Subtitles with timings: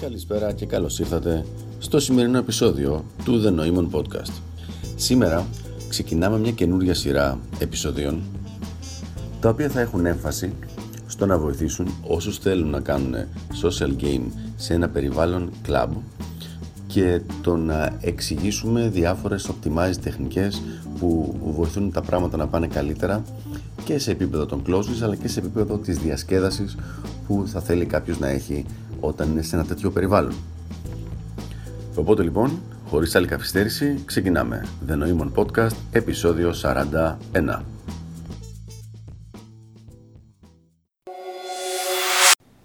[0.00, 1.44] Καλησπέρα και καλώς ήρθατε
[1.78, 4.32] στο σημερινό επεισόδιο του The Noemon Podcast.
[4.96, 5.46] Σήμερα
[5.88, 8.22] ξεκινάμε μια καινούργια σειρά επεισοδίων
[9.40, 10.52] τα οποία θα έχουν έμφαση
[11.06, 13.14] στο να βοηθήσουν όσους θέλουν να κάνουν
[13.62, 14.24] social game
[14.56, 15.88] σε ένα περιβάλλον club
[16.86, 20.62] και το να εξηγήσουμε διάφορες optimized τεχνικές
[20.98, 23.22] που βοηθούν τα πράγματα να πάνε καλύτερα
[23.84, 26.76] και σε επίπεδο των closes αλλά και σε επίπεδο της διασκέδασης
[27.26, 28.64] που θα θέλει κάποιος να έχει
[29.06, 30.34] όταν είναι σε ένα τέτοιο περιβάλλον.
[31.94, 34.66] Οπότε λοιπόν, χωρίς άλλη καθυστέρηση, ξεκινάμε.
[34.88, 37.62] The Noemon Podcast, επεισόδιο 41.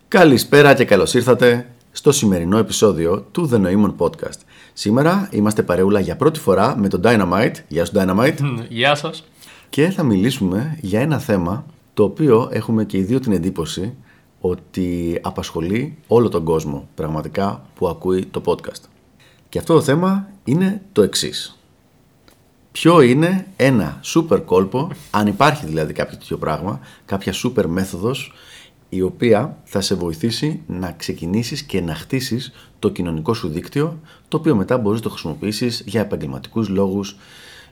[0.07, 4.39] Καλησπέρα και καλώς ήρθατε στο σημερινό επεισόδιο του The Noemon Podcast.
[4.73, 7.53] Σήμερα είμαστε παρεούλα για πρώτη φορά με τον Dynamite.
[7.67, 8.37] Γεια σου Dynamite.
[8.69, 9.23] Γεια σας.
[9.69, 13.95] Και θα μιλήσουμε για ένα θέμα το οποίο έχουμε και οι δύο την εντύπωση
[14.41, 18.83] ότι απασχολεί όλο τον κόσμο πραγματικά που ακούει το podcast.
[19.49, 21.59] Και αυτό το θέμα είναι το εξής.
[22.71, 28.33] Ποιο είναι ένα super κόλπο, αν υπάρχει δηλαδή κάποιο τέτοιο πράγμα, κάποια super μέθοδος
[28.89, 34.37] η οποία θα σε βοηθήσει να ξεκινήσεις και να χτίσεις το κοινωνικό σου δίκτυο, το
[34.37, 37.15] οποίο μετά μπορείς να το χρησιμοποιήσεις για επαγγελματικούς λόγους,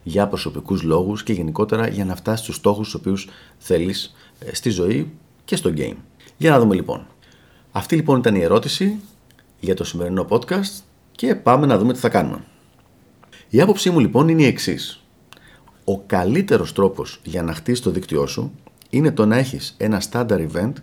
[0.03, 3.27] για προσωπικούς λόγους και γενικότερα για να φτάσεις στους στόχους τους οποίους
[3.57, 5.11] θέλεις ε, στη ζωή
[5.45, 5.95] και στο game.
[6.37, 7.07] Για να δούμε λοιπόν.
[7.71, 8.99] Αυτή λοιπόν ήταν η ερώτηση
[9.59, 12.43] για το σημερινό podcast και πάμε να δούμε τι θα κάνουμε.
[13.49, 15.01] Η άποψή μου λοιπόν είναι η εξής.
[15.83, 18.51] Ο καλύτερος τρόπος για να χτίσεις το δίκτυό σου
[18.89, 20.73] είναι το να έχεις ένα standard event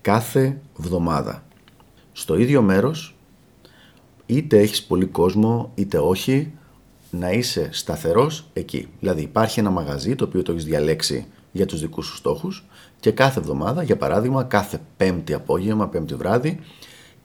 [0.00, 1.42] κάθε βδομάδα.
[2.12, 3.16] Στο ίδιο μέρος,
[4.26, 6.52] είτε έχεις πολύ κόσμο είτε όχι,
[7.10, 8.88] να είσαι σταθερός εκεί.
[9.00, 11.26] Δηλαδή υπάρχει ένα μαγαζί το οποίο το έχεις διαλέξει
[11.58, 12.64] για τους δικούς σου στόχους
[13.00, 16.60] και κάθε εβδομάδα, για παράδειγμα, κάθε πέμπτη απόγευμα, πέμπτη βράδυ,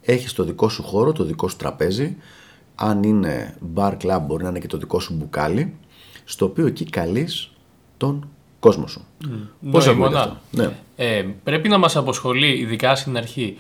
[0.02, 2.17] έχεις το δικό σου χώρο, το δικό σου τραπέζι,
[2.75, 5.74] αν είναι bar club μπορεί να είναι και το δικό σου μπουκάλι,
[6.24, 7.52] στο οποίο εκεί καλείς
[7.97, 8.28] τον
[8.59, 9.06] κόσμο σου.
[9.25, 9.28] Mm.
[9.72, 10.69] Πώς ακούγεται αυτό; Ναι.
[10.96, 13.57] Ε, πρέπει να μας αποσχολεί, ειδικά στην αρχή,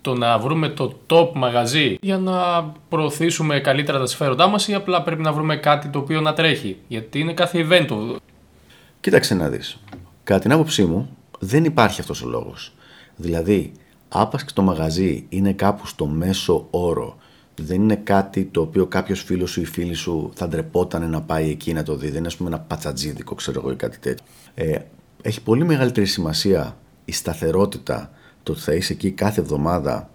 [0.00, 5.02] το να βρούμε το top μαγαζί για να προωθήσουμε καλύτερα τα συμφέροντά μας ή απλά
[5.02, 6.76] πρέπει να βρούμε κάτι το οποίο να τρέχει.
[6.88, 8.16] Γιατί είναι κάθε event.
[9.00, 9.78] Κοίταξε να δεις.
[10.24, 12.74] Κατά την άποψή μου, δεν υπάρχει αυτός ο λόγος.
[13.16, 13.72] Δηλαδή,
[14.08, 17.16] άπαξ και το μαγαζί είναι κάπου στο μέσο όρο,
[17.60, 21.50] δεν είναι κάτι το οποίο κάποιος φίλος σου ή φίλη σου θα ντρεπόταν να πάει
[21.50, 24.24] εκεί να το δει, δεν είναι ας πούμε ένα πατσατζίδικο ξέρω εγώ ή κάτι τέτοιο.
[24.54, 24.78] Ε,
[25.22, 28.10] έχει πολύ μεγαλύτερη σημασία η σταθερότητα,
[28.42, 30.10] το ότι θα είσαι εκεί κάθε εβδομάδα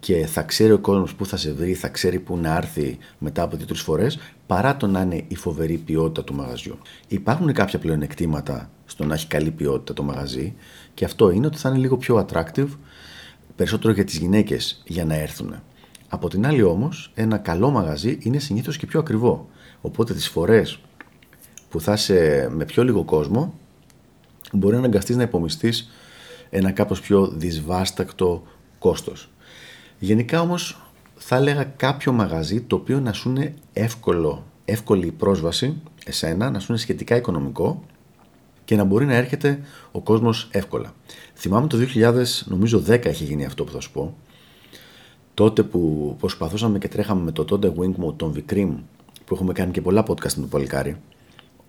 [0.00, 3.42] και θα ξέρει ο κόσμος που θα σε βρει, θα ξέρει που να έρθει μετά
[3.42, 6.78] από δύο-τρεις φορές, παρά το να είναι η φοβερή ποιότητα του μαγαζιού.
[7.08, 10.54] Υπάρχουν κάποια πλεονεκτήματα στο να έχει καλή ποιότητα το μαγαζί
[10.94, 12.68] και αυτό είναι ότι θα είναι λίγο πιο attractive,
[13.56, 15.54] περισσότερο για τις γυναίκες για να έρθουν.
[16.08, 19.48] Από την άλλη όμως, ένα καλό μαγαζί είναι συνήθως και πιο ακριβό.
[19.80, 20.80] Οπότε τις φορές
[21.68, 23.54] που θα είσαι με πιο λίγο κόσμο,
[24.52, 25.90] μπορεί να αναγκαστείς να υπομειστείς
[26.50, 28.42] ένα κάπως πιο δυσβάστακτο
[28.78, 29.30] κόστος.
[29.98, 30.80] Γενικά όμως
[31.14, 36.66] θα έλεγα κάποιο μαγαζί το οποίο να σου είναι εύκολο, εύκολη πρόσβαση εσένα, να σου
[36.68, 37.84] είναι σχετικά οικονομικό
[38.64, 39.60] και να μπορεί να έρχεται
[39.92, 40.94] ο κόσμος εύκολα.
[41.34, 44.16] Θυμάμαι το 2000, νομίζω 10 έχει γίνει αυτό που θα σου πω,
[45.34, 48.74] τότε που προσπαθούσαμε και τρέχαμε με το τότε Wingmode, τον Vikrim,
[49.24, 50.96] που έχουμε κάνει και πολλά podcast με το παλικάρι,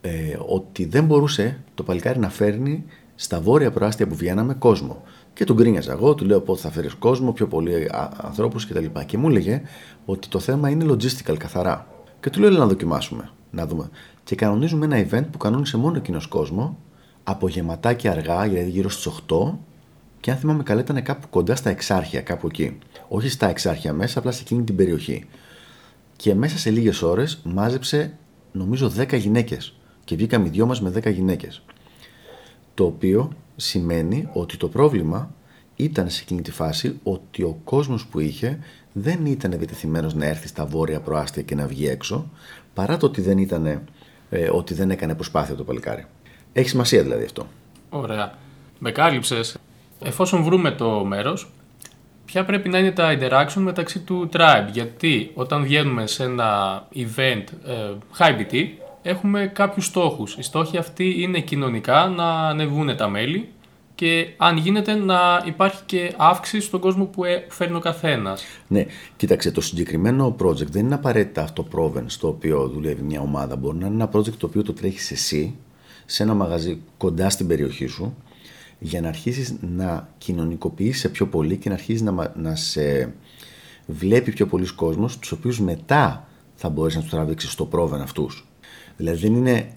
[0.02, 5.04] ε, ότι δεν μπορούσε το παλικάρι να φέρνει στα βόρεια προάστια που βγαίναμε κόσμο.
[5.38, 7.90] Και του γκρίνιαζα εγώ, του λέω πότε θα φέρεις κόσμο, πιο πολλοί
[8.22, 8.86] ανθρώπους κτλ.
[8.86, 9.62] Και, και μου έλεγε
[10.06, 11.88] ότι το θέμα είναι logistical καθαρά.
[12.20, 13.90] Και του λέω να δοκιμάσουμε, να δούμε.
[14.24, 16.78] Και κανονίζουμε ένα event που κανόνισε μόνο εκείνος κόσμο,
[17.24, 19.58] απογευματάκι αργά, δηλαδή γύρω στις 8,
[20.20, 22.78] και αν θυμάμαι καλά ήταν κάπου κοντά στα εξάρχεια, κάπου εκεί.
[23.08, 25.26] Όχι στα εξάρχεια μέσα, απλά σε εκείνη την περιοχή.
[26.16, 28.18] Και μέσα σε λίγες ώρες μάζεψε
[28.52, 29.74] νομίζω 10 γυναίκες.
[30.04, 31.64] Και βγήκαμε οι δυο μας με 10 γυναίκες.
[32.74, 35.32] Το οποίο σημαίνει ότι το πρόβλημα
[35.76, 38.60] ήταν σε εκείνη τη φάση ότι ο κόσμος που είχε
[38.92, 42.30] δεν ήταν επιτεθειμένος να έρθει στα βόρεια προάστια και να βγει έξω,
[42.74, 43.66] παρά το ότι δεν, ήταν,
[44.30, 46.06] ε, ότι δεν έκανε προσπάθεια το παλικάρι.
[46.54, 47.48] Έχει σημασία δηλαδή αυτό.
[47.90, 48.38] Ωραία.
[48.80, 49.58] Με κάλυψες.
[50.04, 51.52] Εφόσον βρούμε το μέρος,
[52.26, 57.44] ποια πρέπει να είναι τα interaction μεταξύ του tribe; Γιατί όταν βγαίνουμε σε ένα event
[57.66, 58.68] ε, high BT,
[59.08, 60.36] έχουμε κάποιους στόχους.
[60.38, 63.50] Οι στόχοι αυτοί είναι κοινωνικά να ανεβούν τα μέλη
[63.96, 68.44] και αν γίνεται να υπάρχει και αύξηση στον κόσμο που ε, φέρνει ο καθένας.
[68.68, 73.56] Ναι, κοίταξε, το συγκεκριμένο project δεν είναι απαραίτητα αυτό proven στο οποίο δουλεύει μια ομάδα.
[73.56, 75.56] Μπορεί να είναι ένα project το οποίο το τρέχεις εσύ,
[76.06, 78.16] σε ένα μαγαζί κοντά στην περιοχή σου,
[78.80, 83.14] για να αρχίσεις να κοινωνικοποιήσει πιο πολύ και να αρχίσεις να, να σε
[83.86, 88.47] βλέπει πιο πολλοί κόσμος, τους οποίους μετά θα μπορέσεις να τους τραβήξεις στο πρόβεν αυτούς.
[88.98, 89.72] Δηλαδή δεν είναι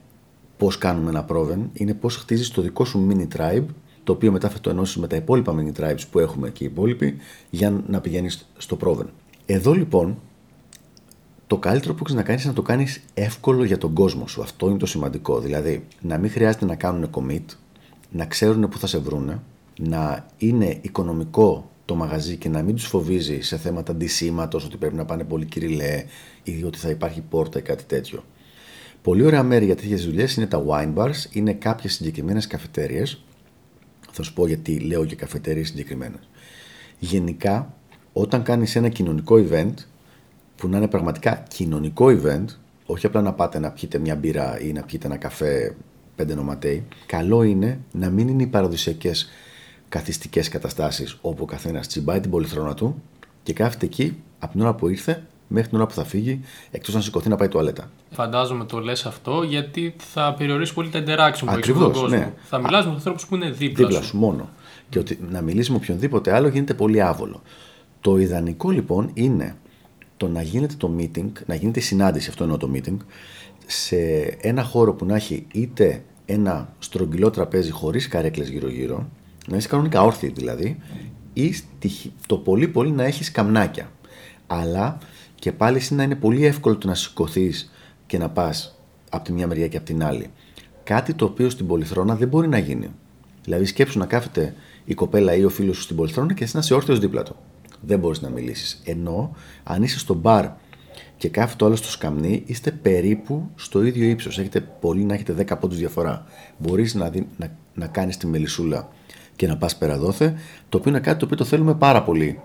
[0.56, 3.64] πώς κάνουμε ένα πρόβεν, είναι πώς χτίζεις το δικό σου mini tribe,
[4.04, 6.66] το οποίο μετά θα το ενώσεις με τα υπόλοιπα mini tribes που έχουμε και οι
[6.66, 7.16] υπόλοιποι,
[7.50, 9.10] για να πηγαίνεις στο πρόβεν.
[9.46, 10.18] Εδώ λοιπόν
[11.46, 14.42] το καλύτερο που έχεις να κάνεις είναι να το κάνεις εύκολο για τον κόσμο σου.
[14.42, 15.40] Αυτό είναι το σημαντικό.
[15.40, 17.44] Δηλαδή, να μην χρειάζεται να κάνουν commit,
[18.10, 19.42] να ξέρουν πού θα σε βρούνε,
[19.78, 24.94] να είναι οικονομικό το μαγαζί και να μην τους φοβίζει σε θέματα αντισήματο ότι πρέπει
[24.94, 26.04] να πάνε πολύ κυριλέ
[26.42, 28.24] ή ότι θα υπάρχει πόρτα ή κάτι τέτοιο.
[29.02, 33.02] Πολύ ωραία μέρη για τέτοιες δουλειές είναι τα wine bars, είναι κάποιες συγκεκριμένες καφετέρειε.
[34.10, 36.16] Θα σου πω γιατί λέω και καφετέρειε συγκεκριμένε.
[36.98, 37.74] Γενικά,
[38.12, 39.74] όταν κάνεις ένα κοινωνικό event,
[40.56, 42.44] που να είναι πραγματικά κοινωνικό event,
[42.86, 45.76] όχι απλά να πάτε να πιείτε μια μπύρα ή να πιείτε ένα καφέ
[46.16, 49.28] πέντε νοματέοι, καλό είναι να μην είναι οι παραδοσιακές
[49.88, 53.02] καθιστικές καταστάσεις όπου ο καθένας τσιμπάει την πολυθρόνα του
[53.42, 56.94] και κάθεται εκεί από την ώρα που ήρθε μέχρι την ώρα που θα φύγει, εκτός
[56.94, 57.90] να σηκωθεί να πάει τουαλέτα.
[58.10, 62.08] Φαντάζομαι το λες αυτό γιατί θα περιορίσει πολύ τα interaction που έχεις με τον κόσμο.
[62.08, 62.32] Ναι.
[62.42, 64.16] Θα μιλάς με ανθρώπους που είναι δίπλα, δίπλα σου.
[64.16, 64.48] μόνο.
[64.88, 67.42] Και ότι να μιλήσει με οποιονδήποτε άλλο γίνεται πολύ άβολο.
[68.00, 69.56] Το ιδανικό λοιπόν είναι
[70.16, 72.96] το να γίνεται το meeting, να γίνεται η συνάντηση, αυτό εννοώ το meeting,
[73.66, 73.96] σε
[74.40, 79.08] ένα χώρο που να έχει είτε ένα στρογγυλό τραπέζι χωρίς καρέκλες γύρω-γύρω,
[79.48, 80.78] να είσαι κανονικά όρθιοι δηλαδή,
[81.32, 81.54] ή
[82.26, 83.90] το πολύ πολύ να έχεις καμνάκια.
[84.46, 84.98] Αλλά
[85.40, 87.70] και πάλι να είναι πολύ εύκολο το να σηκωθείς
[88.06, 90.30] και να πας από τη μια μεριά και από την άλλη.
[90.84, 92.90] Κάτι το οποίο στην πολυθρόνα δεν μπορεί να γίνει.
[93.44, 94.54] Δηλαδή σκέψου να κάθεται
[94.84, 97.36] η κοπέλα ή ο φίλος σου στην πολυθρόνα και εσύ να είσαι όρθιος δίπλα του
[97.80, 98.80] δεν μπορείς να μιλήσεις.
[98.84, 100.46] Ενώ αν είσαι στο μπαρ
[101.16, 104.38] και κάθεται όλο στο σκαμνί, είστε περίπου στο ίδιο ύψος.
[104.38, 106.24] Έχετε πολύ να έχετε 10 πόντους διαφορά.
[106.58, 108.88] Μπορείς να, να, να κάνεις τη μελισούλα
[109.36, 110.34] και να πας πέρα δόθε,
[110.68, 112.40] το οποίο είναι κάτι το οποίο το θέλουμε πάρα πολύ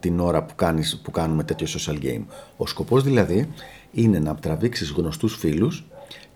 [0.00, 2.24] την ώρα που, κάνεις, που κάνουμε τέτοιο social game.
[2.56, 3.48] Ο σκοπός δηλαδή
[3.92, 5.84] είναι να τραβήξεις γνωστούς φίλους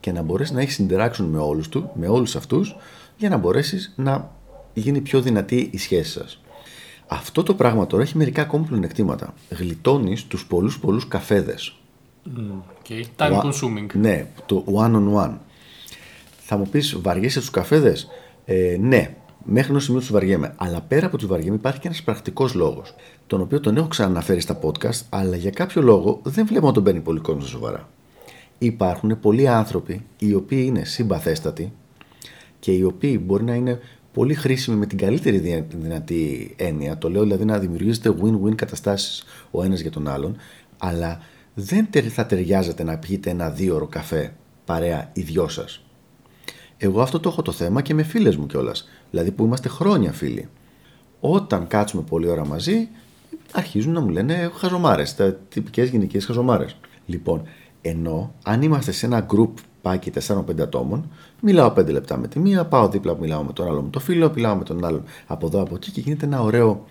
[0.00, 2.76] και να μπορέσεις να έχεις interaction με όλους, του, με όλους αυτούς
[3.16, 4.30] για να μπορέσεις να
[4.74, 6.40] γίνει πιο δυνατή η σχέση σας.
[7.06, 9.34] Αυτό το πράγμα τώρα έχει μερικά ακόμη πλεονεκτήματα.
[9.50, 11.74] Γλιτώνεις τους πολλούς πολλούς καφέδες.
[12.88, 13.02] Okay.
[13.16, 13.86] Time consuming.
[13.94, 15.36] Ναι, το one on one.
[16.38, 18.08] Θα μου πεις, βαριέσαι τους καφέδες;
[18.44, 20.54] Ε, ναι, μέχρι ενός σημείο του βαριέμαι.
[20.56, 22.94] Αλλά πέρα από του βαριέμαι υπάρχει και ένας πρακτικός λόγος.
[23.26, 26.84] Τον οποίο τον έχω ξαναναφέρει στα podcast, αλλά για κάποιο λόγο δεν βλέπω να τον
[26.84, 27.88] παίρνει πολύ κόσμο σοβαρά.
[28.58, 31.72] Υπάρχουν πολλοί άνθρωποι οι οποίοι είναι συμπαθέστατοι
[32.58, 33.78] και οι οποίοι μπορεί να είναι
[34.12, 36.98] πολύ χρήσιμη με την καλύτερη δυνατή έννοια.
[36.98, 40.36] Το λέω δηλαδή να δημιουργήσετε win-win καταστάσεις ο ένας για τον άλλον,
[40.78, 41.20] αλλά
[41.54, 44.32] δεν θα ταιριάζεται να πιείτε ένα δύο ώρο καφέ
[44.64, 45.84] παρέα οι δυο σας.
[46.82, 48.88] Εγώ αυτό το έχω το θέμα και με φίλες μου κιόλας.
[49.10, 50.48] Δηλαδή που είμαστε χρόνια φίλοι.
[51.20, 52.88] Όταν κάτσουμε πολλή ώρα μαζί,
[53.52, 56.76] αρχίζουν να μου λένε χαζομάρες, τα τυπικές γυναικείες χαζομάρες.
[57.06, 57.42] Λοιπόν,
[57.82, 59.50] ενώ αν είμαστε σε ένα group
[59.82, 61.10] πάκι 4-5 ατόμων,
[61.40, 64.32] μιλάω 5 λεπτά με τη μία, πάω δίπλα, μιλάω με τον άλλο με το φίλο,
[64.34, 66.84] μιλάω με τον άλλον από εδώ από εκεί και γίνεται ένα ωραίο,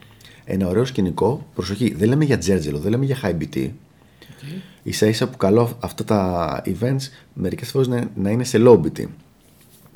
[0.46, 1.48] ένα ωραίο σκηνικό.
[1.56, 3.56] Προσοχή, δεν λέμε για τζέρτζελο, δεν λέμε για high BT.
[3.56, 4.90] Okay.
[4.90, 9.06] σα ίσα που καλό αυτά τα events μερικές φορές να, να, είναι σε low BT.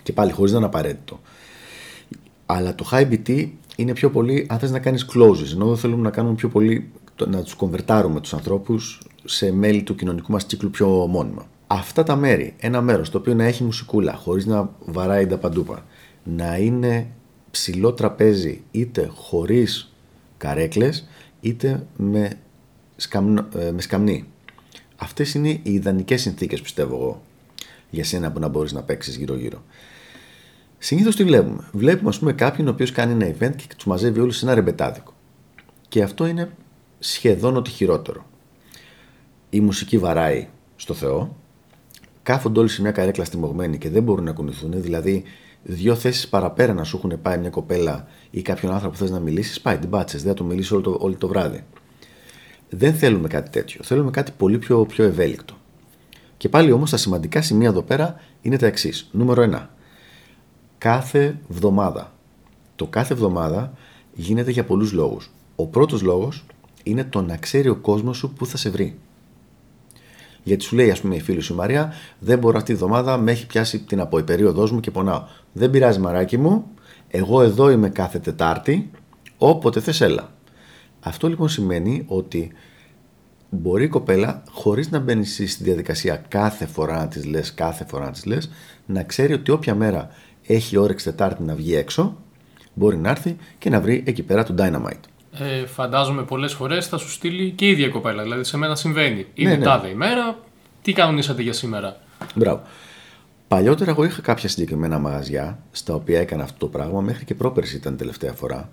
[0.03, 1.19] Και πάλι χωρίς να είναι απαραίτητο.
[2.45, 6.01] Αλλά το high BT είναι πιο πολύ αν θες να κάνεις closes, ενώ δεν θέλουμε
[6.01, 6.91] να κάνουμε πιο πολύ
[7.27, 12.15] να τους κονβερτάρουμε τους ανθρώπους σε μέλη του κοινωνικού μας κύκλου πιο μόνιμα αυτά τα
[12.15, 15.85] μέρη, ένα μέρος το οποίο να έχει μουσικούλα χωρίς να βαράει τα παντούπα,
[16.23, 17.07] να είναι
[17.51, 19.93] ψηλό τραπέζι είτε χωρίς
[20.37, 21.07] καρέκλες
[21.41, 22.31] είτε με,
[22.95, 24.25] σκαμ, ε, με σκαμνί.
[24.95, 27.21] Αυτές είναι οι ιδανικές συνθήκες πιστεύω εγώ
[27.89, 29.63] για σένα που να μπορείς να παίξεις γύρω γύρω.
[30.83, 31.63] Συνήθως τι βλέπουμε.
[31.71, 34.55] Βλέπουμε, ας πούμε, κάποιον ο οποίος κάνει ένα event και τους μαζεύει όλους σε ένα
[34.55, 35.13] ρεμπετάδικο.
[35.87, 36.55] Και αυτό είναι
[36.99, 38.25] σχεδόν ότι χειρότερο.
[39.49, 41.35] Η μουσική βαράει στο Θεό,
[42.23, 45.23] κάθονται όλοι σε μια καρέκλα στιμωγμένη και δεν μπορούν να κουνηθούν, δηλαδή
[45.63, 49.19] δύο θέσεις παραπέρα να σου έχουν πάει μια κοπέλα ή κάποιον άνθρωπο που θες να
[49.19, 51.63] μιλήσεις, πάει την πάτσε, δεν θα το μιλήσει όλο το, όλο το βράδυ.
[52.69, 53.83] Δεν θέλουμε κάτι τέτοιο.
[53.83, 55.53] Θέλουμε κάτι πολύ πιο, πιο ευέλικτο.
[56.37, 59.09] Και πάλι όμως τα σημαντικά σημεία εδώ πέρα είναι τα εξής.
[59.11, 59.67] Νούμερο 1.
[60.83, 62.11] Κάθε βδομάδα.
[62.75, 63.73] Το κάθε εβδομάδα
[64.13, 65.31] γίνεται για πολλούς λόγους.
[65.55, 66.45] Ο πρώτος λόγος
[66.83, 68.99] είναι το να ξέρει ο κόσμος σου πού θα σε βρει.
[70.43, 73.31] Γιατί σου λέει, ας πούμε, η φίλη σου Μαρία, δεν μπορώ αυτή τη βδομάδα, με
[73.31, 75.23] έχει πιάσει την αποϊπερίοδό μου και πονάω.
[75.53, 76.65] Δεν πειράζει, μαράκι μου,
[77.07, 78.91] εγώ εδώ είμαι κάθε Τετάρτη,
[79.37, 80.33] όποτε θες έλα.
[80.99, 82.51] Αυτό λοιπόν σημαίνει ότι
[83.49, 88.05] μπορεί η κοπέλα, χωρίς να μπαίνει στη διαδικασία κάθε φορά να της λες, κάθε φορά
[88.05, 88.51] να της λες,
[88.85, 90.09] να ξέρει ότι όποια μέρα
[90.47, 92.17] έχει όρεξη Τετάρτη να βγει έξω,
[92.73, 95.39] μπορεί να έρθει και να βρει εκεί πέρα το Dynamite.
[95.39, 98.23] ε, φαντάζομαι πολλές φορές θα σου στείλει και η ίδια η κοπέλα.
[98.23, 99.25] Δηλαδή σε μένα συμβαίνει.
[99.33, 99.63] Είναι Ναι, ναι.
[99.63, 100.37] τάδε ημέρα,
[100.81, 101.97] τι κανονίσατε για σήμερα;
[102.35, 102.61] Μπράβο.
[103.47, 107.75] Παλιότερα εγώ είχα κάποια συγκεκριμένα μαγαζιά στα οποία έκανα αυτό το πράγμα, μέχρι και πρόπερση
[107.75, 108.69] ήταν η τελευταία φορά,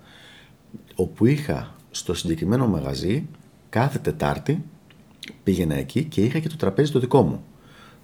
[0.95, 3.27] όπου είχα στο συγκεκριμένο μαγαζί
[3.69, 4.63] κάθε Τετάρτη
[5.43, 7.43] πήγαινα εκεί και είχα και το τραπέζι το δικό μου.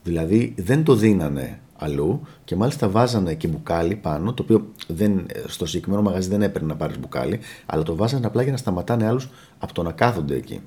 [0.03, 5.65] Δηλαδή δεν το δίνανε αλλού και μάλιστα βάζανε και μπουκάλι πάνω, το οποίο δεν, στο
[5.65, 9.29] συγκεκριμένο μαγαζί δεν έπαιρνε να πάρεις μπουκάλι, αλλά το βάζανε απλά για να σταματάνε άλλους
[9.60, 10.62] από το να κάθονται εκεί.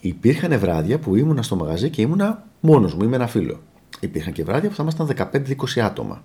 [0.00, 3.60] Υπήρχαν βράδια που ήμουνα στο μαγαζί και ήμουνα μόνος μου ή με ένα φίλο.
[4.00, 6.22] Υπήρχαν και βράδια που θα ήμασταν 15-20 άτομα.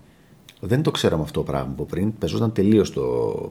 [0.59, 3.01] Δεν το ξέραμε αυτό το πράγμα από πριν, πεζόταν τελείως το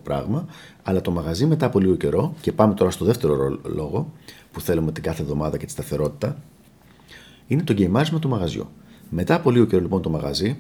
[0.03, 0.47] πράγμα,
[0.83, 4.13] αλλά το μαγαζί μετά από λίγο καιρό, και πάμε τώρα στο δεύτερο ρο- λόγο
[4.53, 6.37] που θέλουμε την κάθε εβδομάδα και τη σταθερότητα,
[7.47, 8.69] είναι το γκέιμάρισμα του μαγαζιού.
[9.15, 10.57] Μετά από λίγο καιρό λοιπόν το μαγαζί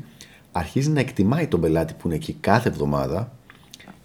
[0.53, 3.33] αρχίζει να εκτιμάει τον πελάτη που είναι εκεί κάθε εβδομάδα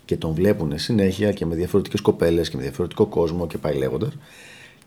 [0.06, 4.18] και τον βλέπουν συνέχεια και με διαφορετικές κοπέλες και με διαφορετικό κόσμο και πάει λέγοντας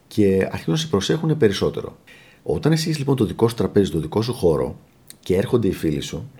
[0.08, 1.96] και αρχίζουν να σε προσέχουν περισσότερο.
[2.42, 4.76] Όταν εσύ έχεις λοιπόν το δικό σου τραπέζι, το δικό σου χώρο
[5.20, 6.30] και έρχονται οι φίλοι σου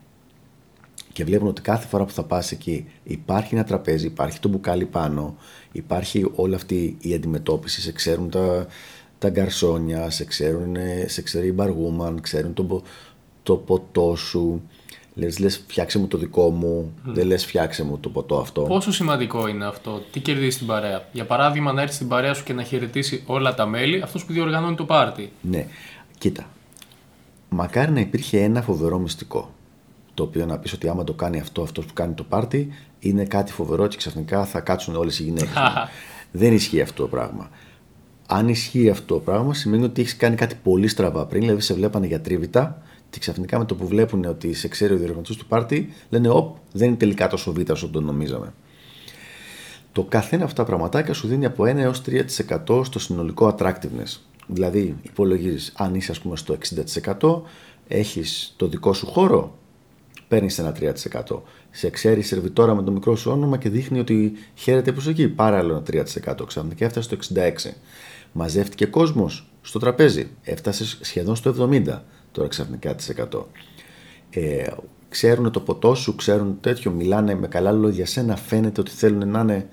[1.12, 4.84] και βλέπουν ότι κάθε φορά που θα πας εκεί υπάρχει ένα τραπέζι, υπάρχει το μπουκάλι
[4.84, 5.36] πάνω,
[5.72, 8.66] υπάρχει όλη αυτή η αντιμετώπιση, σε ξέρουν τα,
[9.18, 12.82] τα γκαρσόνια, σε, ξέρουν, σε ξέρει η μπαργούμαν, ξέρουν το, πο-
[13.50, 14.62] το ποτό σου,
[15.14, 18.62] λες, λες φτιάξε μου το δικό μου, δεν λες φτιάξε μου το ποτό αυτό.
[18.62, 21.09] Πόσο σημαντικό είναι αυτό, τι κερδίζεις στην παρέα.
[21.12, 24.33] Για παράδειγμα, να έρθεις στην παρέα σου και να χαιρετήσει όλα τα μέλη, αυτό που
[24.33, 25.33] διοργανώνει το πάρτι.
[25.40, 25.66] Ναι,
[26.19, 26.47] κοίτα.
[27.49, 29.54] Μακάρι να υπήρχε ένα φοβερό μυστικό.
[30.14, 33.25] Το οποίο να πεις ότι άμα το κάνει αυτό, αυτός που κάνει το πάρτι, είναι
[33.25, 35.52] κάτι φοβερό και ξαφνικά θα κάτσουν όλες οι γυναίκες.
[36.33, 37.50] Δεν ισχύει αυτό το πράγμα.
[38.26, 41.75] Αν ισχύει αυτό το πράγμα, σημαίνει ότι έχεις κάνει κάτι πολύ στραβά πριν, δηλαδή σε
[41.75, 45.47] βλέπανε για τρίβητα και ξαφνικά με το που βλέπουν ότι σε ξέρει ο διοργανωτής του
[45.47, 48.52] πάρτι, λένε Οπ, δεν είναι τελικά τόσο β' όσο το νομίζαμε.
[49.93, 52.02] Το καθένα αυτά τα πραγματάκια σου δίνει από 1 έως
[52.69, 54.19] 3% στο συνολικό attractiveness.
[54.47, 57.43] Δηλαδή, υπολογίζεις, αν είσαι ας πούμε στο 60%,
[57.88, 59.59] έχεις το δικό σου χώρο,
[60.29, 61.43] παίρνεις ένα 3%.
[61.71, 65.29] Σε ξέρει η σερβιτόρα με το μικρό σου όνομα και δείχνει ότι χαίρεται προς εκεί,
[65.29, 66.47] πάρα άλλο ένα 3%.
[66.47, 67.73] Ξαφνικά έφτασε στο 66%.
[68.33, 71.99] Μαζεύτηκε κόσμος στο τραπέζι, έφτασες σχεδόν στο 70%
[72.32, 73.44] τώρα ξαφνικά της 100.
[74.30, 74.66] Ε,
[75.08, 79.28] ξέρουν το ποτό σου, ξέρουν τέτοιο, μιλάνε με καλά λόγια για σένα, φαίνεται ότι θέλουν
[79.28, 79.68] να είναι,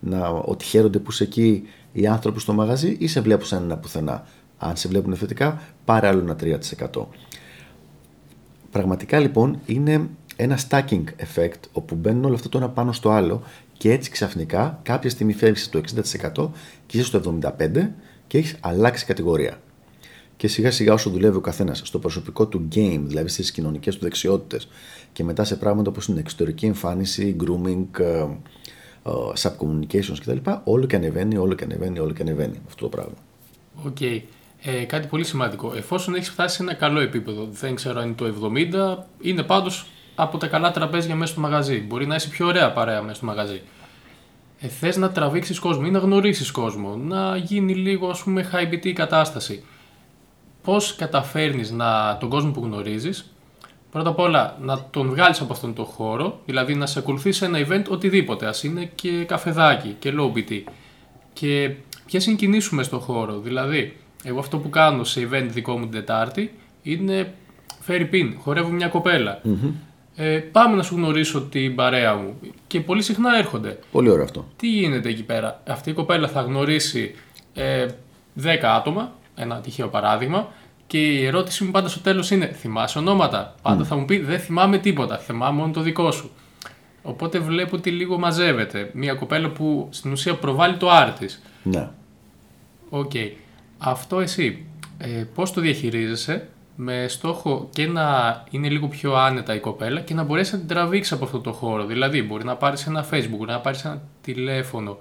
[0.00, 1.62] να, ότι χαίρονται που είσαι εκεί
[1.92, 4.26] οι άνθρωποι στο μαγαζί ή σε βλέπουν σαν ένα πουθενά.
[4.58, 6.58] Αν σε βλέπουν θετικά, πάρε άλλο ένα
[6.92, 7.04] 3%.
[8.70, 13.42] Πραγματικά λοιπόν είναι ένα stacking effect όπου μπαίνουν όλα αυτά το ένα πάνω στο άλλο
[13.72, 15.80] και έτσι ξαφνικά κάποια στιγμή φεύγεις στο
[16.36, 16.50] 60%
[16.86, 17.88] και είσαι στο 75%
[18.26, 19.60] και έχεις αλλάξει κατηγορία.
[20.40, 24.00] Και σιγά σιγά όσο δουλεύει ο καθένας στο προσωπικό του game, δηλαδή στις κοινωνικές του
[24.02, 24.68] δεξιότητες
[25.12, 28.28] και μετά σε πράγματα όπως είναι εξωτερική εμφάνιση, grooming, ε, ε,
[29.40, 30.50] subcommunications κτλ.
[30.64, 33.14] Όλο και ανεβαίνει, όλο και ανεβαίνει, όλο και ανεβαίνει αυτό το πράγμα.
[33.86, 34.00] Οκ.
[34.00, 35.72] Ε, κάτι πολύ σημαντικό.
[35.76, 39.86] Εφόσον έχεις φτάσει σε ένα καλό επίπεδο, δεν ξέρω αν είναι το 70, είναι πάντως
[40.14, 41.84] από τα καλά τραπέζια μέσα στο μαγαζί.
[41.88, 43.60] Μπορεί να είσαι πιο ωραία παρέα μέσα στο μαγαζί.
[44.60, 48.74] Ε, Θες να τραβήξεις κόσμο ή να γνωρίσεις κόσμο, να γίνει λίγο ας πούμε high
[48.74, 49.62] VT η κατάσταση.
[50.62, 53.32] Πώς καταφέρνεις να τον κόσμο που γνωρίζεις,
[53.90, 57.44] πρώτα απ' όλα να τον βγάλεις από αυτόν τον χώρο, δηλαδή να σε ακολουθεί σε
[57.44, 60.62] ένα event οτιδήποτε, ας είναι και καφεδάκι και low BT.
[61.32, 61.74] Και
[62.06, 63.38] ποιες είναι οι κινήσει μες στον χώρο.
[63.38, 67.34] Δηλαδή, εγώ αυτό που κάνω σε event δικό μου την Τετάρτη είναι
[67.80, 69.40] φέρει πιν, χορεύω μια κοπελα
[70.16, 72.36] Ε, πάμε να σου γνωρίσω την παρέα μου.
[72.66, 73.78] Και πολύ συχνά έρχονται.
[73.92, 74.48] Πολύ ωραίο αυτό.
[74.56, 77.14] Τι γίνεται εκεί πέρα; Αυτή η κοπέλα θα γνωρίσει
[77.54, 77.86] ε,
[78.42, 80.48] 10 άτομα, ένα τυχαίο παράδειγμα,
[80.86, 84.38] και η ερώτηση μου πάντα στο τέλος είναι θυμάσαι ονόματα; Πάντα θα μου πει δεν
[84.38, 86.30] θυμάμαι τίποτα, θυμάμαι μόνο το δικό σου.
[87.02, 88.90] Οπότε βλέπω ότι λίγο μαζεύεται.
[88.92, 91.42] Μια κοπέλα που στην ουσία προβάλλει το IR της.
[91.62, 91.88] Ναι.
[92.90, 93.12] Οκ.
[93.78, 94.66] Αυτό εσύ
[94.98, 98.04] ε, πώς το διαχειρίζεσαι με στόχο και να
[98.50, 101.52] είναι λίγο πιο άνετα η κοπέλα και να μπορέσει να την τραβήξει από αυτό το
[101.52, 101.84] χώρο.
[101.84, 104.98] Δηλαδή, μπορεί να πάρεις ένα facebook, μπορεί να πάρεις ένα τηλέφωνο,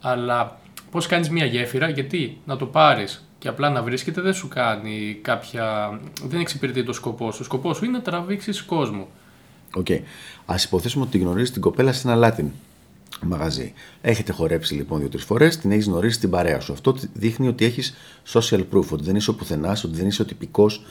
[0.00, 0.58] αλλά
[0.90, 5.18] πώς κάνεις μια γέφυρα, γιατί να το πάρεις και απλά να βρίσκεται δεν σου κάνει
[5.22, 5.98] κάποια...
[6.26, 7.38] δεν εξυπηρετεί το σκοπό σου.
[7.40, 9.08] Ο σκοπός σου είναι να τραβήξεις κόσμο.
[9.74, 9.90] Οκ.
[10.46, 12.44] Ας υποθέσουμε ότι γνωρίζεις την κοπέλα σε ένα Latin
[13.22, 13.72] μαγαζί.
[14.00, 16.72] Έχετε χορέψει λοιπόν δύο-τρεις φορές, την έχεις γνωρίσει στην παρέα σου.
[16.72, 17.94] Αυτό δείχνει ότι έχεις
[18.32, 20.84] social proof, ότι δεν είσαι ο πουθενάς, ότι δεν είσαι ο τυπικός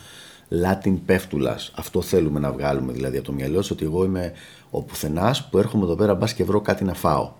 [0.64, 1.72] Latin πέφτουλας.
[1.76, 4.34] Αυτό θέλουμε να βγάλουμε δηλαδή από το μυαλό σου, ότι εγώ είμαι
[4.70, 7.32] ο πουθενάς που έρχομαι εδώ πέρα μπας και βρω κάτι να φάω.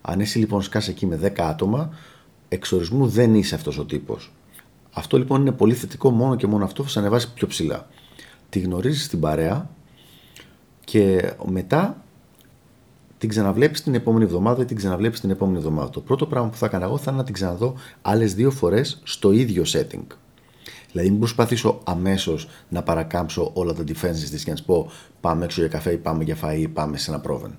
[0.00, 1.90] Αν εσύ λοιπόν σκάσει εκεί με 10 άτομα,
[2.48, 4.32] εξορισμού δεν είσαι αυτός ο τύπος.
[4.98, 7.86] Αυτό λοιπόν είναι πολύ θετικό μόνο και μόνο αυτό θα σε ανεβάσει πιο ψηλά.
[8.48, 9.70] Τη γνωρίζεις στην παρέα
[10.84, 12.02] και μετά
[13.18, 15.90] την ξαναβλέπεις την επόμενη εβδομάδα ή την ξαναβλέπεις την επόμενη εβδομάδα.
[15.90, 19.00] Το πρώτο πράγμα που θα έκανα εγώ θα είναι να την ξαναδώ άλλες δύο φορές
[19.02, 20.06] στο ίδιο setting.
[20.92, 24.90] Δηλαδή, μην προσπαθήσω αμέσως να παρακάμψω όλα τα defenses της και να της πω
[25.20, 27.58] Πάμε έξω για καφέ ή πάμε για φαΐ ή πάμε σε ένα πρόβεν.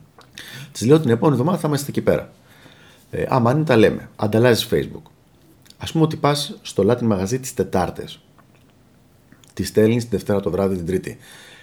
[0.71, 2.31] Της λέω την επόμενη εβδομάδα θα είμαστε εκεί πέρα.
[3.11, 4.09] Ε, άμα είναι, τα λέμε.
[4.15, 5.18] Ανταλλάζεις Facebook.
[5.79, 8.19] Α πούμε ότι πας στο Latin μαγαζί τις Τετάρτες.
[9.53, 11.17] Τη στέλνεις τη Δευτέρα το βράδυ την Τρίτη.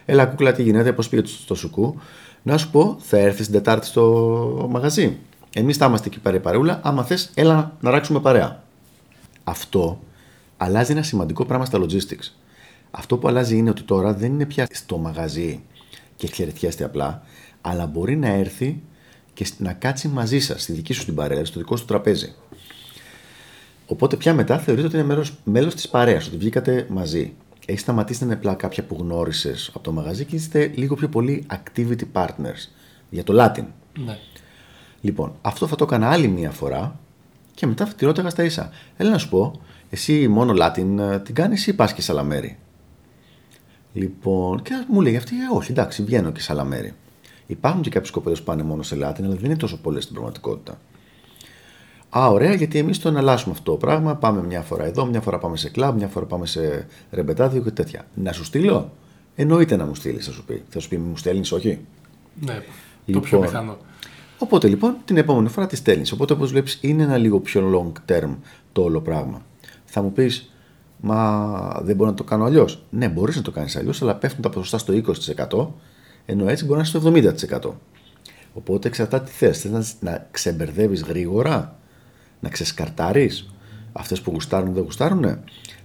[0.05, 2.01] Έλα, κούκλα, τι γίνεται, πώς πήγε στο σουκού;
[2.43, 5.19] Να σου πω, θα έρθεις την Τετάρτη στο μαγαζί.
[5.55, 6.81] Εμείς θα είμαστε εκεί πέρα παρούλα.
[6.83, 8.63] Άμα θες, έλα να ράξουμε παρέα.
[9.45, 10.01] Αυτό
[10.57, 12.33] αλλάζει ένα σημαντικό πράγμα στα logistics.
[12.91, 15.63] Αυτό που αλλάζει είναι ότι τώρα δεν είναι πια στο μαγαζί
[16.17, 17.23] και χαιρετιέστε απλά,
[17.61, 18.83] αλλά μπορεί να έρθει
[19.33, 22.35] και να κάτσει μαζί σας, στη δική σου την παρέα, στο δικό σου τραπέζι.
[23.87, 27.33] Οπότε πια μετά θεωρείτε ότι είναι μέλος της παρέας, ότι βγήκατε μαζί.
[27.67, 31.09] Έχει σταματήσει να είναι απλά κάποια που γνώρισες από το μαγαζί και είστε λίγο πιο
[31.09, 32.69] πολύ activity partners
[33.11, 33.65] για το Latin.
[34.05, 34.19] Ναι.
[35.01, 36.99] Λοιπόν, αυτό θα το έκανα άλλη μία φορά
[37.55, 38.71] και μετά θα τη ρώταγα στα ίσα.
[38.97, 42.23] Έλα να σου πω, εσύ μόνο Latin ε, την κάνεις ή πας και σε άλλα
[42.23, 42.59] μέρη.
[43.93, 46.95] Λοιπόν, και μου λέει αυτή, ε, όχι, εντάξει, βγαίνω και σε άλλα μέρη.
[47.47, 50.15] Υπάρχουν και κάποιε κοπέλε που πάνε μόνο σε Latin, αλλά δεν είναι τόσο πολλές στην
[50.15, 50.79] πραγματικότητα.
[52.19, 54.15] Α, ωραία, γιατί εμείς το εναλλάσσουμε αυτό το πράγμα.
[54.17, 57.71] Πάμε μια φορά εδώ, μια φορά πάμε σε κλαμπ, μια φορά πάμε σε ρεμπετάδιο και
[57.71, 58.07] τέτοια.
[58.15, 58.93] Να σου στείλω.
[59.35, 60.63] Εννοείται να μου στείλεις, θα σου πει.
[60.69, 61.79] Θα σου πει, μου στέλνεις, όχι;
[62.41, 62.63] Ναι,
[63.05, 63.77] λοιπόν, το πιο πιθανό.
[64.39, 66.13] Οπότε λοιπόν την επόμενη φορά τη στέλνεις.
[66.13, 68.37] Οπότε όπως βλέπεις είναι ένα λίγο πιο long term
[68.73, 69.43] το όλο πράγμα.
[69.85, 70.51] Θα μου πεις,
[71.01, 72.83] Μα δεν μπορώ να το κάνω αλλιώς.
[72.91, 75.67] Ναι, μπορείς να το κάνεις αλλιώς, αλλά πέφτουν τα ποσοστά στο 20%,
[76.27, 77.73] ενώ έτσι μπορεί να είναι στο 70%.
[78.55, 79.61] Οπότε εξαρτάται τι θες.
[79.61, 81.79] Θες να, να ξεμπερδεύεις γρήγορα,
[82.41, 83.51] να ξεσκαρτάρεις
[83.93, 85.23] αυτές που γουστάρουν δεν γουστάρουν.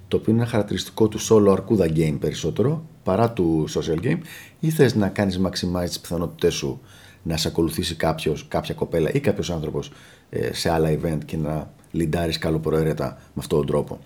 [0.08, 4.20] Το οποίο είναι ένα χαρακτηριστικό του solo αρκούδα game περισσότερο παρά του social game,
[4.60, 6.82] ή θες να κάνεις maximize τις πιθανότητές σου
[7.24, 9.92] να σε ακολουθήσει κάποιος, κάποια κοπέλα ή κάποιος άνθρωπος
[10.30, 14.00] ε, σε άλλα event και να λιντάρεις καλοπροαίρετα με αυτόν τον τρόπο.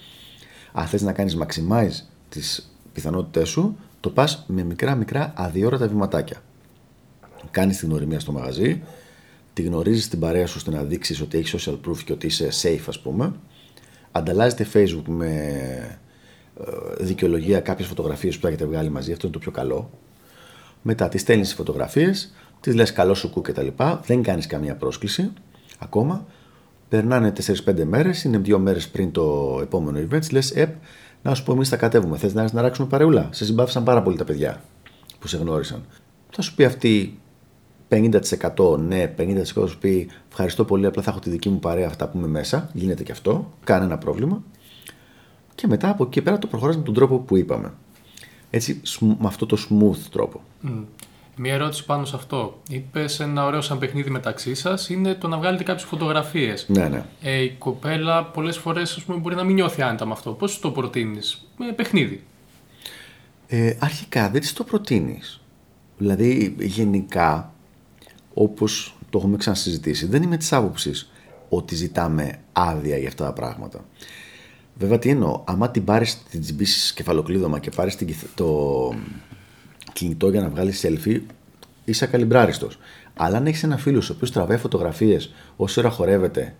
[0.72, 6.42] Αν θες να κάνεις maximize τις πιθανότητές σου, το πας με μικρά μικρά αδιόρατα βηματάκια.
[7.52, 8.82] Κάνεις την γνωριμία στο μαγαζί,
[9.56, 12.50] τη γνωρίζεις την παρέα σου ώστε να δείξεις ότι έχεις social proof και ότι είσαι
[12.62, 13.34] safe, ας πούμε.
[14.12, 15.30] Ανταλλάζετε Facebook με
[16.60, 19.90] ε, δικαιολογία κάποιες φωτογραφίες που θα έχετε βγάλει μαζί, αυτό είναι το πιο καλό.
[20.82, 23.68] Μετά τις στέλνεις τις φωτογραφίες, τις λες καλό σου κου κτλ.
[24.06, 25.32] Δεν κάνεις καμία πρόσκληση
[25.80, 26.26] ακόμα.
[26.90, 27.34] Περνάνε
[27.66, 30.32] 4-5 μέρες, είναι δύο μέρες πριν το επόμενο event.
[30.32, 30.76] Λες, Επ,
[31.22, 32.18] να σου πω, εμείς θα κατέβουμε.
[32.18, 34.62] Θες να, να ράξουμε παρεούλα; Σε συμπάθησαν πάρα πολύ τα παιδιά
[35.20, 35.86] που σε γνώρισαν.
[36.30, 37.20] Θα σου πει αυτή
[37.90, 41.88] 50% ναι, 50% θα σου πει ευχαριστώ πολύ, απλά θα έχω τη δική μου παρέα
[41.88, 42.70] αυτά που είμαι μέσα.
[42.74, 44.44] Γίνεται και αυτό, κανένα πρόβλημα.
[45.56, 47.74] Και μετά από εκεί πέρα το προχωράς με τον τρόπο που είπαμε.
[48.50, 50.42] Έτσι, με αυτό το smooth τρόπο.
[51.38, 52.62] Μία ερώτηση πάνω σε αυτό.
[52.70, 56.66] Είπες ένα ωραίο σαν παιχνίδι μεταξύ σας είναι το να βγάλετε κάποιες φωτογραφίες.
[56.70, 57.06] Ναι, ναι.
[57.22, 60.32] Ε, η κοπέλα πολλές φορές μπορεί να μην νιώθει άνετα με αυτό.
[60.32, 62.24] Πώς το προτείνεις, με παιχνίδι.
[63.48, 65.42] Ε, αρχικά δεν της το προτείνεις.
[65.98, 67.54] Δηλαδή, γενικά,
[68.38, 71.12] όπως το έχουμε ξανασυζητήσει, δεν είμαι της άποψης
[71.50, 73.86] ότι ζητάμε άδεια για αυτά τα πράγματα.
[74.78, 77.98] Βέβαια, τι εννοώ, άμα την πάρεις, την τσιμπήσεις κεφαλοκλείδωμα και πάρεις
[78.36, 78.94] το,
[79.94, 81.22] κινητό για να βγάλεις selfie,
[81.86, 82.80] είσαι ακαλυμπράριστος.
[83.14, 86.56] Αλλά αν έχεις ένα φίλο ο οποίος τραβάει φωτογραφίες όση ώρα χορεύεται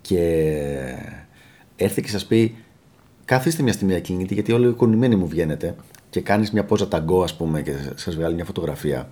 [0.00, 0.18] και
[1.76, 2.56] έρθει και σας πει
[3.24, 5.74] καθίστε μια στιγμή ακίνητη γιατί όλοι οι οικονομημένοι μου βγαίνετε
[6.10, 9.10] και κάνεις μια πόζα ταγκό, ας πούμε, και σας βγάλει μια φωτογραφία.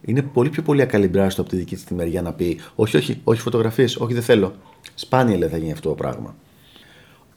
[0.00, 3.40] Είναι πολύ πιο πολύ ακαλυμπράριστο από τη δική της μεριά να πει: Όχι, όχι, όχι
[3.40, 4.54] φωτογραφίες, όχι, δεν θέλω.
[4.94, 6.34] Σπάνια λέει θα γίνει αυτό το πράγμα.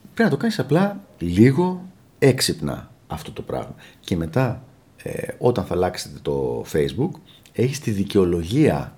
[0.02, 1.86] Πρέπει να το κάνεις απλά λίγο
[2.20, 3.76] έξυπνα αυτό το πράγμα.
[4.00, 4.64] Και μετά
[5.04, 7.12] ε, όταν θα αλλάξετε το Facebook,
[7.54, 8.96] έχεις τη δικαιολογία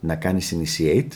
[0.00, 1.12] να κάνεις initiate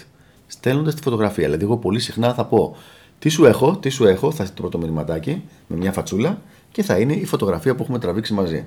[0.46, 1.44] στέλνοντας τη φωτογραφία.
[1.44, 2.76] Δηλαδή, εγώ πολύ συχνά θα πω
[3.18, 6.98] τι σου έχω, τι σου έχω, θα το πρώτο μηνυματάκι με μια φατσούλα και θα
[6.98, 8.66] είναι η φωτογραφία που έχουμε τραβήξει μαζί.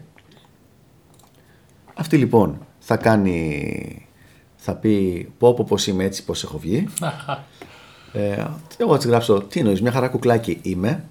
[1.93, 4.07] Αυτή λοιπόν θα κάνει,
[4.55, 6.87] θα πει πω πω πως είμαι έτσι, πως έχω βγει.
[8.13, 8.45] ε,
[8.77, 11.03] εγώ θα τη γράψω, τι εννοείς, μια χαρά κουκλάκι είμαι.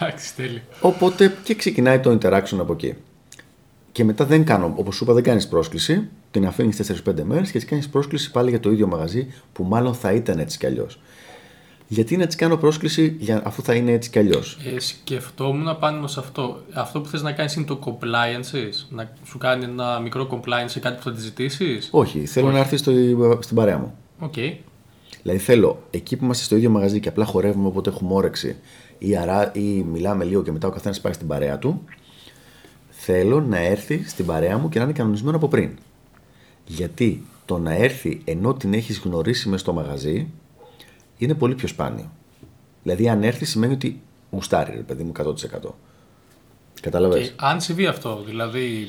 [0.00, 0.60] Εντάξει, τέλειο.
[0.80, 2.94] Οπότε και ξεκινάει το interaction από εκεί.
[3.92, 7.58] Και μετά δεν κάνω, όπως σου είπα, δεν κάνεις πρόσκληση, την αφήνεις 4-5 μέρες και
[7.58, 11.00] τη κάνεις πρόσκληση πάλι για το ίδιο μαγαζί που μάλλον θα ήταν έτσι κι αλλιώς.
[11.92, 16.06] Γιατί να της κάνω πρόσκληση για, αφού θα είναι έτσι κι αλλιώς; Ε, σκεφτόμουν πάνω
[16.06, 16.62] σε αυτό.
[16.72, 20.80] Αυτό που θες να κάνεις είναι το compliance, να σου κάνει ένα μικρό compliance σε
[20.80, 22.54] κάτι που θα τη ζητήσεις; Όχι, θέλω Όχι.
[22.54, 22.92] να έρθει στο,
[23.40, 23.94] στην παρέα μου.
[24.20, 24.54] Okay.
[25.22, 28.56] Δηλαδή θέλω εκεί που είμαστε στο ίδιο μαγαζί και απλά χορεύουμε όποτε έχουμε όρεξη
[28.98, 31.84] ή, αρά, ή μιλάμε λίγο και μετά ο καθένας πάει στην παρέα του,
[32.90, 35.70] θέλω να έρθει στην παρέα μου και να είναι κανονισμένο από πριν.
[36.66, 40.28] Γιατί το να έρθει ενώ την έχεις γνωρίσει μες στο μαγαζί
[41.24, 42.10] είναι πολύ πιο σπάνιο.
[42.82, 45.74] Δηλαδή αν έρθει σημαίνει ότι γουστάρει ρε παιδί μου 100%.
[46.80, 48.88] Κατάλαβες; Και αν συμβεί αυτό, δηλαδή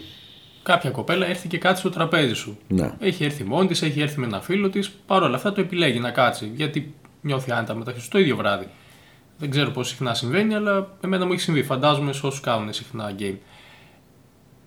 [0.64, 2.58] κάποια κοπέλα έρθει και κάτσει στο τραπέζι σου.
[2.68, 2.94] Ναι.
[3.00, 4.90] Έχει έρθει μόνη της, έχει έρθει με ένα φίλο της.
[4.90, 6.52] Παρ' όλα αυτά το επιλέγει να κάτσει.
[6.56, 8.68] Γιατί νιώθει άνετα μεταξύ του το ίδιο βράδυ.
[9.38, 11.64] Δεν ξέρω πώς συχνά συμβαίνει, αλλά εμένα μου έχει συμβεί.
[11.64, 13.38] Φαντάζομαι σε όσους κάνουν συχνά game.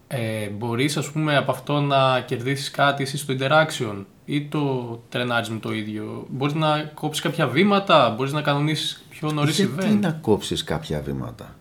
[0.07, 5.51] Ε, Μπορείς, ας πούμε, από αυτό να κερδίσεις κάτι εσύ στο interaction; Ή το τρενάρει
[5.53, 9.99] με το ίδιο; Μπορείς να κόψεις κάποια βήματα, μπορείς να κανονίσεις πιο νωρίς Γιατί event;
[10.01, 11.57] να κόψεις κάποια βήματα;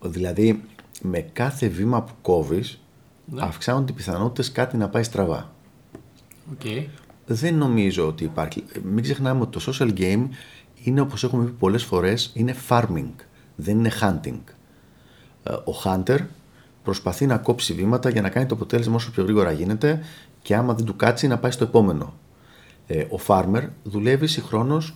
[0.00, 0.62] Δηλαδή
[1.02, 2.80] με κάθε βήμα που κόβεις
[3.24, 3.42] Ναι.
[3.42, 5.50] αυξάνονται οι πιθανότητες κάτι να πάει στραβά.
[6.52, 6.88] Οκ.
[7.26, 8.64] Δεν νομίζω ότι υπάρχει.
[8.82, 10.28] Μην ξεχνάμε ότι το social game
[10.82, 13.10] είναι όπως έχουμε πει πολλές φορές, είναι farming,
[13.56, 14.38] δεν είναι hunting.
[15.42, 16.18] Ε, Ο hunter
[16.82, 20.00] προσπαθεί να κόψει βήματα για να κάνει το αποτέλεσμα όσο πιο γρήγορα γίνεται
[20.48, 22.14] και άμα δεν του κάτσει να πάει στο επόμενο.
[22.86, 24.94] Ε, Ο farmer δουλεύει συγχρόνως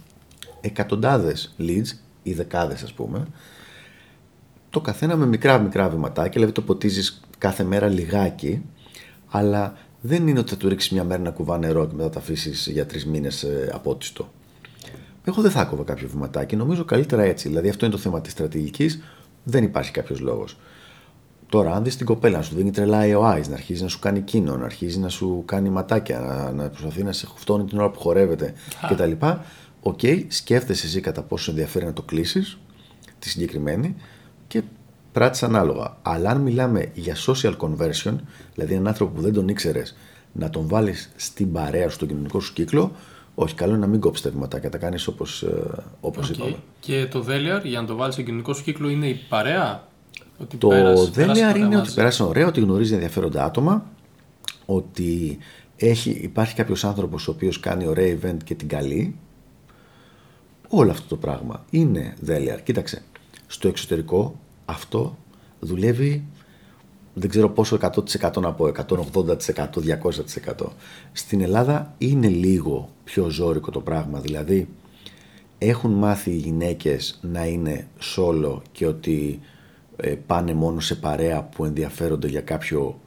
[0.61, 3.27] εκατοντάδες leads ή δεκάδες ας πούμε
[4.71, 8.63] το καθένα με μικρά μικρά βηματάκια, δηλαδή το ποτίζεις κάθε μέρα λιγάκι,
[9.31, 12.19] αλλά δεν είναι ότι θα του ρίξεις μια μέρα να κουβά νερό και μετά τα
[12.19, 14.33] αφήσεις για τρεις μήνες απότιστο.
[15.25, 16.57] Εγώ δεν θα κόβα κάποιο βηματάκι.
[16.57, 17.49] Νομίζω καλύτερα έτσι.
[17.49, 19.03] Δηλαδή αυτό είναι το θέμα της στρατηγικής.
[19.45, 20.57] Δεν υπάρχει κάποιος λόγος.
[21.53, 24.21] Τώρα, αν δεις την κοπέλα να σου δίνει τρελά AOIs, να αρχίζει να σου κάνει
[24.21, 27.91] κίνο, να αρχίζει να σου κάνει ματάκια, να, να προσπαθεί να σε χουφτώνει την ώρα
[27.91, 28.55] που χορεύεται
[28.89, 29.13] κτλ.
[29.83, 32.59] Οκ, σκέφτεσαι εσύ κατά πόσο σε ενδιαφέρει να το κλείσεις,
[33.19, 33.97] τη συγκεκριμένη,
[34.47, 34.63] και
[35.13, 35.97] πράττεις ανάλογα.
[36.03, 38.15] Αλλά αν μιλάμε για social conversion,
[38.55, 39.97] δηλαδή έναν άνθρωπο που δεν τον ήξερες,
[40.33, 42.93] να τον βάλεις στην παρέα σου, στον κοινωνικό σου κύκλο,
[43.35, 45.45] όχι, καλό είναι να μην κόψεις τα βηματάκια, τα κάνεις όπως
[46.01, 46.37] όπως Οκ.
[46.37, 46.57] είπαμε.
[46.81, 49.91] Και το deal, για να το βάλεις στον κοινωνικό σου κύκλο, είναι η παρέα;
[50.39, 51.89] Ότι Το πέρασε- πέρασε Deliar ωραία είναι μαζί.
[51.89, 53.87] ότι περάσει ωραία, ότι γνωρίζει ενδιαφέροντα άτομα,
[54.67, 55.39] ότι
[55.77, 59.17] έχει, υπάρχει κάποιος άνθρωπος ο οποίος κάνει ωραία event και την καλεί.
[60.69, 62.59] Όλο αυτό το πράγμα είναι Deliar.
[62.65, 63.03] Κοίταξε,
[63.47, 65.17] στο εξωτερικό αυτό
[65.61, 66.25] δουλεύει
[67.15, 70.73] δεν ξέρω πόσο 100% να πω, 180%, 200%.
[71.13, 74.69] Στην Ελλάδα είναι λίγο πιο ζώρικο το πράγμα, δηλαδή
[75.59, 79.47] έχουν μάθει οι γυναίκες να είναι solo και ότι ε,
[80.27, 83.01] πάνε μόνο σε παρέα που ενδιαφέρονται για κάποιο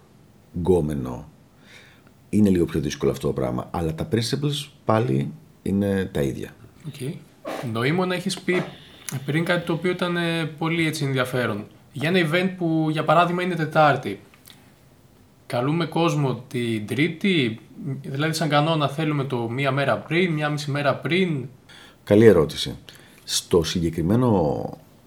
[0.57, 1.29] γκόμενο.
[2.29, 6.49] Είναι λίγο πιο δύσκολο αυτό το πράγμα, αλλά τα principles πάλι είναι τα ίδια.
[6.87, 7.15] Οκ.
[7.73, 8.63] Νοήμων έχεις πει
[9.25, 11.65] πριν κάτι το οποίο ήταν ε, πολύ έτσι ενδιαφέρον.
[11.91, 14.19] Για ένα event που για παράδειγμα είναι Τετάρτη.
[15.45, 17.59] Καλούμε κόσμο την Τρίτη,
[18.01, 21.47] δηλαδή σαν κανόνα θέλουμε το μία μέρα πριν, μία μισή μέρα πριν.
[22.03, 22.75] Καλή ερώτηση.
[23.23, 24.63] Στο συγκεκριμένο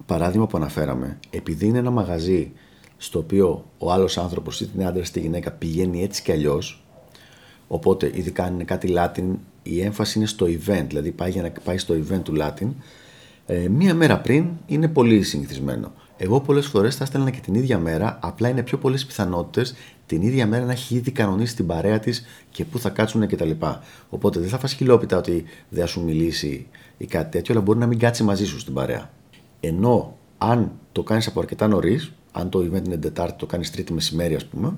[0.09, 2.51] παράδειγμα που αναφέραμε, επειδή είναι ένα μαγαζί
[2.97, 6.83] στο οποίο ο άλλος άνθρωπος, είτε είναι άντρα είτε γυναίκα, πηγαίνει έτσι κι αλλιώς,
[7.67, 11.51] οπότε ειδικά αν είναι κάτι Latin, η έμφαση είναι στο event, δηλαδή πάει για να
[11.63, 12.67] πάει στο event του Latin,
[13.45, 15.91] ε, μία μέρα πριν είναι πολύ συνηθισμένο.
[16.17, 20.21] Εγώ πολλές φορές θα έστελνα και την ίδια μέρα, απλά είναι πιο πολλές πιθανότητες την
[20.21, 23.51] ίδια μέρα να έχει ήδη κανονίσει την παρέα της και πού θα κάτσουν κτλ.
[24.09, 26.67] Οπότε δεν θα φας χιλόπιτα ότι δεν θα σου μιλήσει
[26.97, 29.09] ή κάτι τέτοιο, αλλά μπορεί να μην κάτσει μαζί σου στην παρέα.
[29.59, 33.93] Ενώ αν το κάνεις από αρκετά νωρίς, αν το event είναι Τετάρτη, το κάνεις Τρίτη
[33.93, 34.73] μεσημέρι ας πούμε,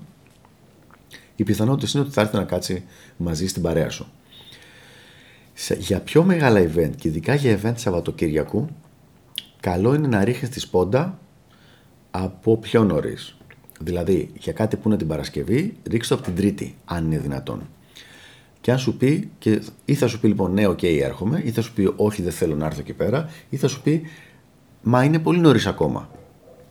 [1.36, 2.84] οι πιθανότητε είναι ότι θα έρθει να κάτσει
[3.18, 4.08] μαζί στην παρέα σου.
[5.54, 8.68] Σε- για πιο μεγάλα event και ειδικά για event Σαββατοκύριακου,
[9.60, 11.20] καλό είναι να ρίχνεις τη σπόντα
[12.12, 13.36] από πιο νωρίς.
[13.80, 17.70] Δηλαδή, για κάτι που είναι την Παρασκευή, ρίξτε το από την Τρίτη, αν είναι δυνατόν.
[18.62, 21.62] Και αν σου πει, και ή θα σου πει λοιπόν ναι, οκ, έρχομαι, ή θα
[21.62, 24.02] σου πει όχι, δεν θέλω να έρθω εκεί πέρα, ή θα σου πει
[24.82, 26.10] μα είναι πολύ νωρίς ακόμα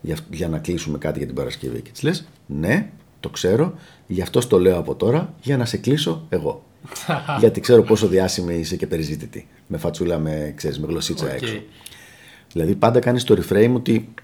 [0.01, 1.81] για, για να κλείσουμε κάτι για την Παρασκευή.
[1.81, 3.75] Και τη λες, ναι, το ξέρω,
[4.07, 6.65] γι' αυτό το λέω από τώρα, για να σε κλείσω εγώ.
[7.41, 9.49] Γιατί ξέρω πόσο διάσημη είσαι και περιζήτητη.
[9.67, 11.33] Με φατσούλα, με, ξέρεις, με γλωσσίτσα Οκ.
[11.33, 11.63] έξω.
[12.53, 14.15] Δηλαδή πάντα κάνεις το reframe ότι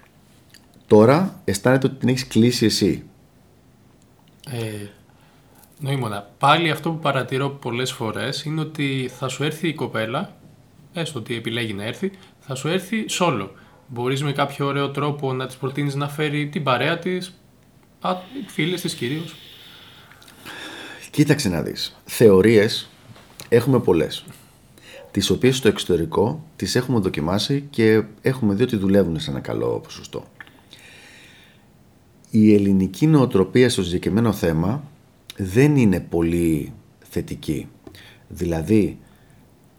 [0.87, 3.03] τώρα αισθάνεται ότι την έχεις κλείσει εσύ.
[4.51, 4.87] Ε,
[5.79, 6.29] νοήμωνα.
[6.37, 10.35] Πάλι αυτό που παρατηρώ πολλές φορές είναι ότι θα σου έρθει η κοπέλα,
[10.93, 13.47] έστω ότι επιλέγει να έρθει, θα σου έρθει solo.
[13.87, 17.33] Μπορείς με κάποιο ωραίο τρόπο να της προτείνεις να φέρει την παρέα της,
[18.01, 18.15] α,
[18.47, 19.35] φίλες της κυρίως.
[21.11, 22.01] Κοίταξε να δεις.
[22.05, 22.89] Θεωρίες
[23.49, 24.25] έχουμε πολλές.
[25.11, 29.79] Τις οποίες στο εξωτερικό τις έχουμε δοκιμάσει και έχουμε δει ότι δουλεύουν σε ένα καλό
[29.83, 30.23] ποσοστό.
[32.29, 34.83] Η ελληνική νοοτροπία στο συγκεκριμένο θέμα
[35.37, 36.73] δεν είναι πολύ
[37.09, 37.67] θετική.
[38.27, 38.99] Δηλαδή,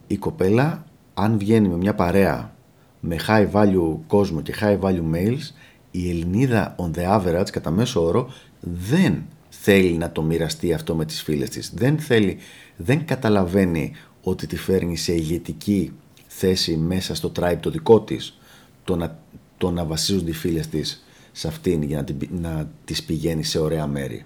[0.07, 2.57] η κοπέλα αν βγαίνει με μια παρέα
[3.01, 5.51] με high value κόσμο και high value males,
[5.91, 11.05] η Ελληνίδα on the average κατά μέσο όρο δεν θέλει να το μοιραστεί αυτό με
[11.05, 11.73] τις φίλες της.
[11.75, 12.39] Δεν θέλει,
[12.77, 15.93] δεν καταλαβαίνει ότι τη φέρνει σε ηγετική
[16.27, 18.39] θέση μέσα στο tribe το δικό της
[18.85, 19.19] το να,
[19.59, 23.59] το να βασίζονται οι φίλες της σε αυτήν για να, την, να τις πηγαίνει σε
[23.59, 24.25] ωραία μέρη.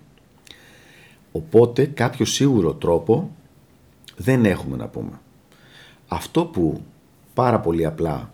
[1.33, 3.31] Οπότε κάποιο σίγουρο τρόπο
[4.17, 5.21] δεν έχουμε να πούμε.
[6.09, 6.83] Αυτό που
[7.35, 8.33] πάρα πολύ απλά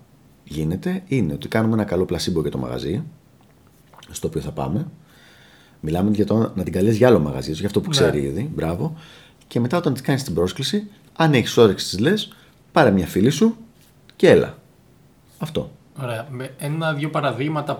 [0.48, 3.02] γίνεται είναι ότι κάνουμε ένα καλό πλασίμπο για το μαγαζί
[4.10, 4.86] στο οποίο θα πάμε.
[5.80, 7.94] Μιλάμε για το να την καλέσεις για άλλο μαγαζί, για αυτό που ναι.
[7.94, 8.50] ξέρει ήδη.
[8.54, 8.96] Μπράβο.
[9.46, 12.32] Και μετά όταν τη κάνεις την πρόσκληση, αν έχεις όρεξη, της λες,
[12.72, 13.56] πάρε μια φίλη σου
[14.16, 14.58] και έλα.
[15.38, 15.70] Αυτό.
[16.02, 16.28] Ωραία.
[16.30, 17.78] Με ένα-δύο παραδείγματα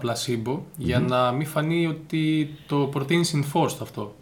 [0.76, 4.14] για να μην φανεί ότι το προτείνεις enforced αυτό.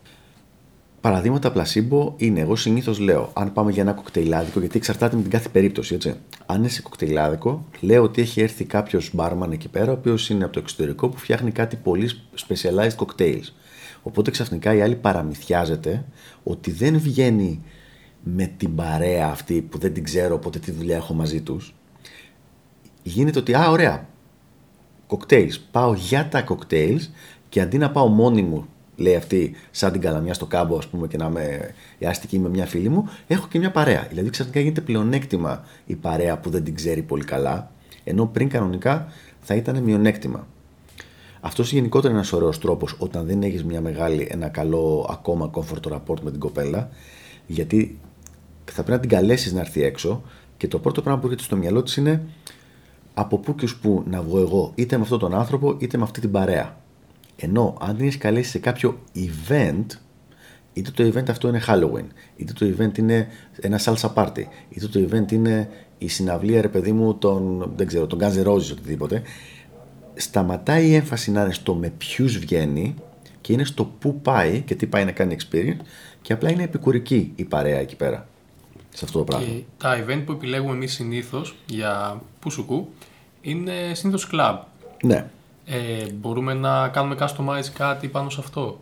[1.07, 5.31] Παραδείγματα πλασίμπο είναι, εγώ συνήθως λέω, αν πάμε για ένα κοκτέιλάδικο, γιατί εξαρτάται με την
[5.31, 6.15] κάθε περίπτωση, έτσι.
[6.47, 10.45] Αν είναι σε κοκτέιλάδικο, λέω ότι έχει έρθει κάποιος μπάρμαν εκεί πέρα, ο οποίος είναι
[10.45, 12.11] από το εξωτερικό που φτιάχνει κάτι πολύ
[12.49, 13.53] specialized cocktails.
[14.03, 16.05] Οπότε ξαφνικά η άλλη παραμυθιάζεται
[16.43, 17.63] ότι δεν βγαίνει
[18.23, 21.75] με την παρέα αυτή που δεν την ξέρω, οπότε τι δουλειά έχω μαζί τους.
[23.03, 24.09] Γίνεται ότι, α, ωραία,
[25.09, 25.55] cocktails.
[25.71, 27.01] Πάω για τα cocktails
[27.49, 28.67] και αντί να πάω μόνη μου
[28.97, 32.67] λέει αυτή, σαν την καλαμιά στο κάμπο, ας πούμε, και να είμαι άστικη με μια
[32.67, 34.07] φίλη μου, έχω και μια παρέα.
[34.09, 37.71] Δηλαδή ξαφνικά γίνεται πλεονέκτημα η παρέα που δεν την ξέρει πολύ καλά,
[38.05, 39.09] ενώ πριν κανονικά
[39.41, 40.47] θα ήταν μειονέκτημα.
[41.41, 45.93] Αυτός γενικότερα είναι ένας ωραίος τρόπος όταν δεν έχεις μια μεγάλη, ένα καλό ακόμα comfort
[45.93, 46.89] rapport με την κοπέλα,
[47.47, 47.99] γιατί
[48.65, 50.23] θα πρέπει να την καλέσεις να έρθει έξω
[50.57, 52.23] και το πρώτο πράγμα που έρχεται στο μυαλό της είναι
[53.15, 56.21] από πού και πού να βγω εγώ, είτε με αυτόν τον άνθρωπο είτε με αυτή
[56.21, 56.77] την παρέα.
[57.37, 59.87] Ενώ αν την έχεις καλέσει σε κάποιο event,
[60.73, 63.29] είτε το event αυτό είναι Halloween, είτε το event είναι
[63.61, 65.69] ένα salsa party, είτε το event είναι
[65.99, 69.23] η συναυλία ρε παιδί μου των, δεν ξέρω, των Guns N' Roses οτιδήποτε,
[70.15, 72.95] σταματάει η έμφαση να είναι στο με ποιους βγαίνει
[73.41, 75.85] και είναι στο πού πάει και τι πάει να κάνει experience
[76.23, 78.29] και απλά είναι επικουρική η παρέα εκεί πέρα.
[78.91, 79.47] Σε αυτό το πράγμα.
[79.47, 82.89] Και τα event που επιλέγουμε εμείς συνήθως για πουσουκού
[83.41, 84.59] είναι συνήθως club.
[85.03, 85.27] Ναι.
[85.69, 88.81] Ε, μπορούμε να κάνουμε customize κάτι πάνω σε αυτό;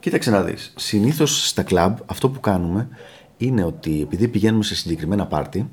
[0.00, 0.72] Κοίταξε να δεις.
[0.76, 2.88] Συνήθως στα club αυτό που κάνουμε
[3.36, 5.68] είναι ότι επειδή πηγαίνουμε σε συγκεκριμένα πάρτι,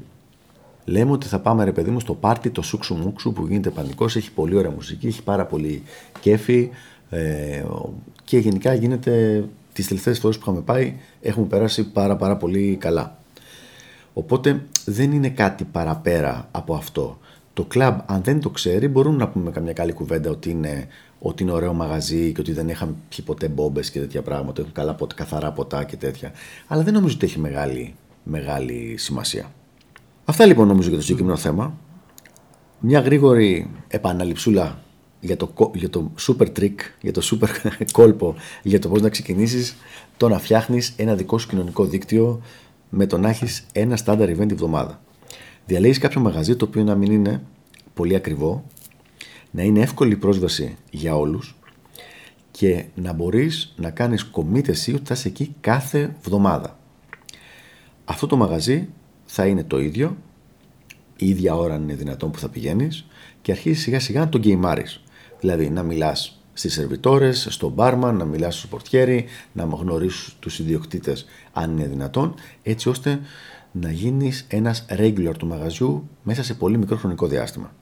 [0.86, 4.16] λέμε ότι θα πάμε ρε παιδί μου στο πάρτι το σούξου μουξου που γίνεται πανικός,
[4.16, 5.84] έχει πολύ ωραία μουσική, έχει πάρα πολύ
[6.20, 6.70] κέφι
[7.10, 7.64] ε,
[8.24, 13.18] και γενικά γίνεται τις τελευταίες φορές που είχαμε πάει έχουμε περάσει πάρα πάρα πολύ καλά.
[14.14, 17.18] Οπότε δεν είναι κάτι παραπέρα από αυτό
[17.56, 20.88] το κλαμπ, αν δεν το ξέρει, μπορούμε να πούμε καμιά καλή κουβέντα ότι είναι,
[21.20, 24.62] ότι είναι ωραίο μαγαζί και ότι δεν είχαμε πιει ποτέ μπόμπες και τέτοια πράγματα.
[24.62, 26.32] Έχουν καλά, καθαρά ποτά και τέτοια.
[26.68, 29.52] Αλλά δεν νομίζω ότι έχει μεγάλη, μεγάλη σημασία.
[30.26, 31.78] Αυτά λοιπόν νομίζω για το συγκεκριμένο θέμα.
[32.80, 34.80] Μια γρήγορη επαναληψούλα
[35.20, 39.76] για το, για το super trick, για το super κόλπο, για το πώς να ξεκινήσεις
[40.18, 42.42] το να φτιάχνεις ένα δικό σου κοινωνικό δίκτυο
[42.90, 45.00] με το να έχεις ένα standard event εβδομάδα.
[45.66, 47.42] Διαλέγεις κάποιο μαγαζί το οποίο να μην είναι
[47.94, 48.66] πολύ ακριβό,
[49.52, 51.56] να είναι εύκολη πρόσβαση για όλους
[52.52, 56.80] και να μπορείς να κάνεις commit εσύ ότι θα είσαι εκεί κάθε βδομάδα.
[58.06, 58.90] Αυτό το μαγαζί
[59.26, 60.18] θα είναι το ίδιο,
[61.18, 63.06] η ίδια ώρα είναι δυνατόν που θα πηγαίνεις
[63.42, 65.04] και αρχίζεις σιγά σιγά να τον γκέιμάρεις.
[65.40, 71.26] Δηλαδή να μιλάς στις σερβιτόρες, στον μπάρμαν, να μιλάς στο πορτιέρι, να γνωρίσεις τους ιδιοκτήτες
[71.54, 73.20] αν είναι δυνατόν, έτσι ώστε
[73.80, 77.74] να γίνεις ένας regular του μαγαζιού μέσα σε πολύ μικρό χρονικό διάστημα.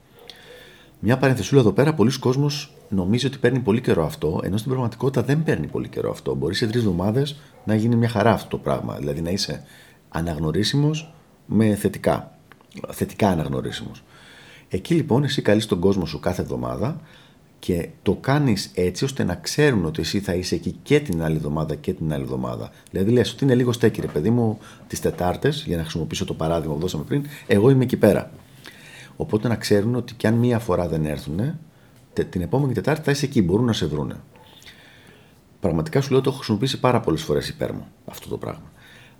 [1.00, 2.46] Μια παρενθεσούλα εδώ πέρα, πολλοί κόσμοι
[2.88, 6.34] νομίζει ότι παίρνει πολύ καιρό αυτό, ενώ στην πραγματικότητα δεν παίρνει πολύ καιρό αυτό.
[6.34, 8.96] Μπορείς σε τρεις εβδομάδες να γίνει μια χαρά αυτό το πράγμα.
[8.96, 9.64] Δηλαδή να είσαι
[10.08, 11.14] αναγνωρίσιμος
[11.46, 12.38] με θετικά.
[12.90, 14.02] Θετικά αναγνωρίσιμος.
[14.68, 17.00] Εκεί λοιπόν εσύ καλείς τον κόσμο σου κάθε εβδομάδα
[17.64, 21.36] και το κάνεις έτσι ώστε να ξέρουν ότι εσύ θα είσαι εκεί και την άλλη
[21.36, 22.70] εβδομάδα και την άλλη εβδομάδα.
[22.90, 26.34] Δηλαδή λες ότι είναι λίγο στέκει, ρε παιδί μου, τις Τετάρτες, για να χρησιμοποιήσω το
[26.34, 28.30] παράδειγμα που δώσαμε πριν, εγώ είμαι εκεί πέρα.
[29.16, 31.58] Οπότε να ξέρουν ότι κι αν μία φορά δεν έρθουν,
[32.30, 34.16] την επόμενη Τετάρτη θα είσαι εκεί, μπορούν να σε βρούνε.
[35.60, 38.72] Πραγματικά σου λέω ότι το έχω χρησιμοποιήσει πάρα πολλές φορές υπέρ μου αυτό το πράγμα.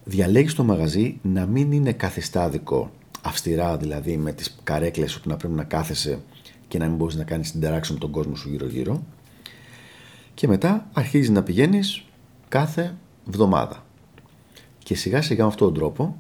[0.05, 2.91] Διαλέγεις το μαγαζί να μην είναι καθιστάδικο,
[3.23, 6.19] αυστηρά δηλαδή με τις καρέκλες ότι να πρέπει να κάθεσαι
[6.69, 9.03] και να μην μπορείς να κάνεις interaction με τον κόσμο σου γύρω-γύρω.
[10.35, 12.05] Και μετά αρχίζεις να πηγαίνεις
[12.49, 13.85] κάθε βδομάδα.
[14.79, 16.17] Και σιγά σιγά με αυτόν τον τρόπο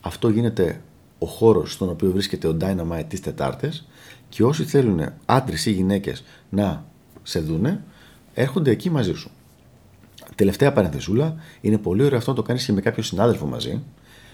[0.00, 0.80] αυτό γίνεται
[1.18, 3.86] ο χώρος στον οποίο βρίσκεται ο Dynamite τις Τετάρτες
[4.28, 6.84] και όσοι θέλουν άντρες ή γυναίκες να
[7.22, 7.84] σε δούνε,
[8.34, 9.30] έρχονται εκεί μαζί σου.
[10.34, 13.82] Τελευταία παρενθεσούλα, είναι πολύ ωραίο αυτό να το κάνεις και με κάποιο συνάδελφο μαζί.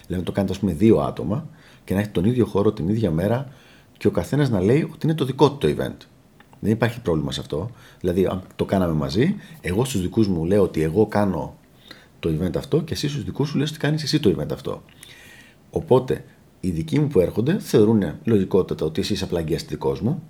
[0.05, 1.47] Δηλαδή να το κάνετε, ας πούμε, δύο άτομα
[1.83, 3.47] και να έχετε τον ίδιο χώρο την ίδια μέρα
[4.03, 5.95] και ο καθένας να λέει ότι είναι το δικό του το event.
[6.59, 7.69] Δεν υπάρχει πρόβλημα σε αυτό.
[7.99, 11.55] Δηλαδή, αν το κάναμε μαζί, εγώ στους δικούς μου λέω ότι εγώ κάνω
[12.19, 14.83] το event αυτό και εσύ στους δικούς σου λες ότι κάνεις εσύ το event αυτό.
[15.71, 16.23] Οπότε,
[16.59, 20.23] οι δικοί μου που έρχονται θεωρούν λογικότατα ότι εσύ είσαι απλά guest μου,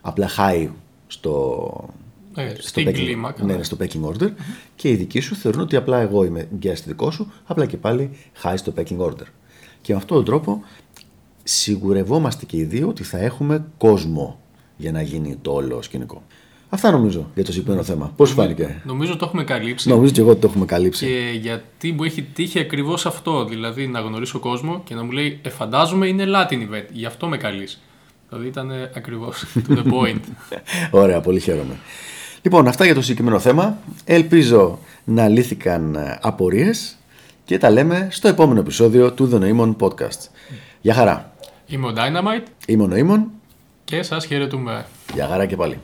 [0.00, 0.68] απλά high
[1.06, 1.88] στο,
[2.36, 3.44] Ε, στο στην packing- κλίμακα.
[3.44, 3.58] ναι, ναι.
[3.58, 4.30] ναι, στο packing order
[4.76, 8.10] και οι δικοί σου θεωρούν ότι απλά εγώ είμαι guest δικό σου, απλά και πάλι
[8.42, 9.26] high στο packing order.
[9.82, 10.62] Και με αυτόν τον τρόπο
[11.50, 14.40] σιγουρευόμαστε και οι δύο ότι θα έχουμε κόσμο
[14.76, 16.22] για να γίνει το όλο σκηνικό.
[16.68, 18.12] Αυτά νομίζω για το συγκεκριμένο θέμα.
[18.16, 19.88] Πώς σου φάνηκε; Νομίζω το έχουμε καλύψει.
[19.88, 21.06] Νομίζω και εγώ ότι το έχουμε καλύψει.
[21.06, 23.44] Και γιατί μου έχει τύχει ακριβώς αυτό.
[23.44, 26.86] Δηλαδή να γνωρίσω κόσμο και να μου λέει Ε, φαντάζομαι είναι Latin event.
[26.92, 27.80] Γι' αυτό με καλείς.
[28.28, 30.20] Δηλαδή ήταν ακριβώς to the point.
[31.02, 31.76] Ωραία, πολύ χαίρομαι.
[32.42, 33.78] Λοιπόν, αυτά για το συγκεκριμένο θέμα.
[34.04, 36.96] Ελπίζω να λύθηκαν ε, απορίες
[37.44, 40.28] και τα λέμε στο επόμενο επεισόδιο του The Noemon Podcast.
[40.80, 41.29] Γεια χαρά.
[41.70, 43.30] Είμαι ο Dynamite Είμαι ο Νοήμων.
[43.84, 44.86] και σας χαιρετούμε.
[45.14, 45.78] Γεια χαρά και πάλι.